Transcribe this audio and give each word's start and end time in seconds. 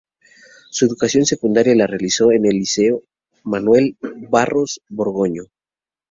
Su 0.71 0.87
educación 0.87 1.27
secundaria 1.27 1.75
la 1.75 1.85
realizó 1.85 2.31
en 2.31 2.47
el 2.47 2.53
Liceo 2.53 3.03
Manuel 3.43 3.97
Barros 4.01 4.81
Borgoño. 4.89 5.43